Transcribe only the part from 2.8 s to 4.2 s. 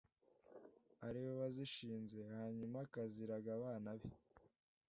akaziraga abana be